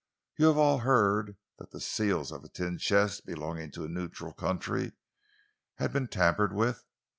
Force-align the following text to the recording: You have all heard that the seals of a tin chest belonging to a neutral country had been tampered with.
You 0.35 0.47
have 0.47 0.57
all 0.57 0.79
heard 0.79 1.37
that 1.59 1.69
the 1.69 1.79
seals 1.79 2.31
of 2.31 2.43
a 2.43 2.49
tin 2.49 2.79
chest 2.79 3.23
belonging 3.23 3.69
to 3.73 3.83
a 3.85 3.87
neutral 3.87 4.33
country 4.33 4.93
had 5.75 5.93
been 5.93 6.07
tampered 6.07 6.53
with. 6.53 6.83